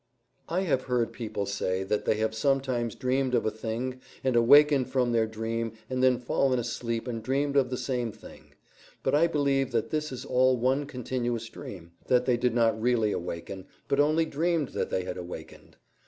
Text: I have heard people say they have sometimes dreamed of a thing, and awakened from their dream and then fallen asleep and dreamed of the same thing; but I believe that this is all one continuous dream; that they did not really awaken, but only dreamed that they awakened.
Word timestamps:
I 0.49 0.61
have 0.61 0.85
heard 0.85 1.13
people 1.13 1.45
say 1.45 1.83
they 1.83 2.15
have 2.15 2.33
sometimes 2.33 2.95
dreamed 2.95 3.35
of 3.35 3.45
a 3.45 3.51
thing, 3.51 4.01
and 4.23 4.35
awakened 4.35 4.89
from 4.89 5.11
their 5.11 5.27
dream 5.27 5.73
and 5.91 6.01
then 6.01 6.17
fallen 6.17 6.57
asleep 6.57 7.07
and 7.07 7.21
dreamed 7.21 7.55
of 7.55 7.69
the 7.69 7.77
same 7.77 8.11
thing; 8.11 8.55
but 9.03 9.13
I 9.13 9.27
believe 9.27 9.71
that 9.73 9.91
this 9.91 10.11
is 10.11 10.25
all 10.25 10.57
one 10.57 10.87
continuous 10.87 11.47
dream; 11.49 11.91
that 12.07 12.25
they 12.25 12.35
did 12.35 12.55
not 12.55 12.81
really 12.81 13.11
awaken, 13.11 13.67
but 13.87 13.99
only 13.99 14.25
dreamed 14.25 14.69
that 14.69 14.89
they 14.89 15.05
awakened. 15.05 15.77